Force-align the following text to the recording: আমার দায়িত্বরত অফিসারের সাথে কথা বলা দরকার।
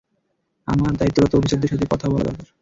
আমার 0.67 0.93
দায়িত্বরত 0.95 1.31
অফিসারের 1.35 1.71
সাথে 1.71 1.85
কথা 1.91 2.07
বলা 2.09 2.23
দরকার। 2.29 2.47